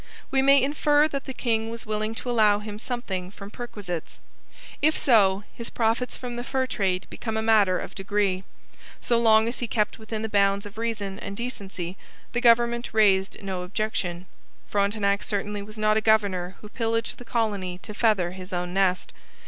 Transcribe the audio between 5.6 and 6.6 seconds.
profits from the